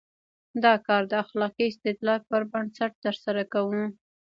دا 0.63 0.73
کار 0.87 1.03
د 1.11 1.13
اخلاقي 1.23 1.65
استدلال 1.69 2.21
پر 2.29 2.41
بنسټ 2.51 2.91
ترسره 3.03 3.43
کوو. 3.53 3.83